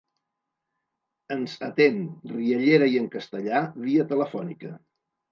Ens 1.33 1.51
atén, 1.67 1.99
riallera 2.31 2.87
i 2.93 2.97
en 3.01 3.05
castellà, 3.17 3.61
via 3.83 4.07
telefònica. 4.13 4.73